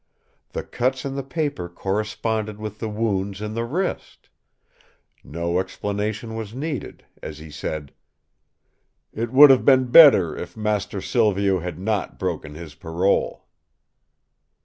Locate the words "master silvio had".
10.57-11.77